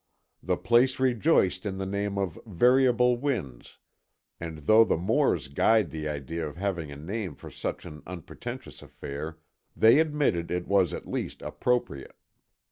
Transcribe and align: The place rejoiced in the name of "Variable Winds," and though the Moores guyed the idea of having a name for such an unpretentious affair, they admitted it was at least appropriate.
The 0.41 0.57
place 0.57 0.99
rejoiced 0.99 1.63
in 1.63 1.77
the 1.77 1.85
name 1.85 2.17
of 2.17 2.39
"Variable 2.47 3.17
Winds," 3.17 3.77
and 4.39 4.57
though 4.65 4.83
the 4.83 4.97
Moores 4.97 5.47
guyed 5.47 5.91
the 5.91 6.09
idea 6.09 6.43
of 6.47 6.57
having 6.57 6.91
a 6.91 6.95
name 6.97 7.35
for 7.35 7.51
such 7.51 7.85
an 7.85 8.01
unpretentious 8.07 8.81
affair, 8.81 9.37
they 9.77 9.99
admitted 9.99 10.49
it 10.49 10.67
was 10.67 10.91
at 10.95 11.05
least 11.07 11.43
appropriate. 11.43 12.15